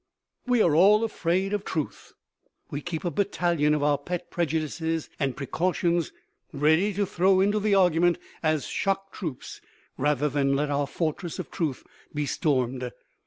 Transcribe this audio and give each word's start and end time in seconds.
We 0.47 0.63
are 0.63 0.73
all 0.75 1.03
afraid 1.03 1.53
of 1.53 1.63
truth: 1.63 2.13
we 2.71 2.81
keep 2.81 3.05
a 3.05 3.11
battalion 3.11 3.75
of 3.75 3.83
our 3.83 3.99
pet 3.99 4.31
prejudices 4.31 5.11
and 5.19 5.37
precautions 5.37 6.11
ready 6.51 6.91
to 6.95 7.05
throw 7.05 7.39
into 7.39 7.59
the 7.59 7.75
argument 7.75 8.17
as 8.41 8.65
shock 8.65 9.13
troops, 9.13 9.61
rather 9.99 10.27
than 10.27 10.55
let 10.55 10.71
our 10.71 10.87
fortress 10.87 11.37
of 11.37 11.51
Truth 11.51 11.83
be 12.15 12.25
stormed. 12.25 12.89